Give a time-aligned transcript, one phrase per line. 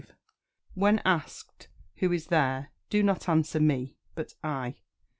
[0.73, 1.67] When asked
[1.97, 4.81] "Who is there?" do not answer "Me," but "I." 46.